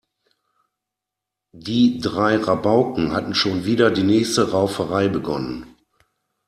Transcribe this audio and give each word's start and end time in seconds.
Die 1.53 1.99
drei 1.99 2.37
Rabauken 2.37 3.11
hatten 3.13 3.35
schon 3.35 3.65
wieder 3.65 3.91
die 3.91 4.01
nächste 4.01 4.49
Rauferei 4.49 5.09
begonnen. 5.09 5.75